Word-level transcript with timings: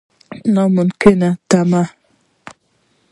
نا 0.53 0.63
ممکنه 0.75 1.29
تمې. 1.49 1.83